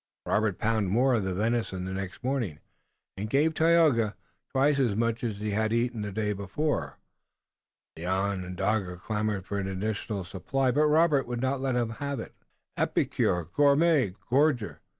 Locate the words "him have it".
11.75-12.33